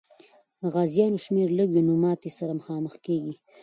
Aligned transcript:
که 0.55 0.61
د 0.63 0.65
غازیانو 0.73 1.23
شمېر 1.25 1.47
لږ 1.57 1.69
وي، 1.71 1.81
نو 1.87 1.93
ماتي 2.03 2.31
سره 2.37 2.57
مخامخ 2.59 2.93
کېږي. 3.05 3.33